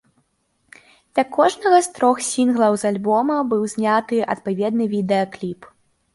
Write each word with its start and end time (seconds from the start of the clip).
Для 1.13 1.25
кожнага 1.35 1.81
з 1.87 1.91
трох 1.97 2.21
сінглаў 2.29 2.73
з 2.85 2.89
альбома 2.91 3.37
быў 3.53 3.69
зняты 3.75 4.25
адпаведны 4.37 4.91
відэа-кліп. 4.97 5.71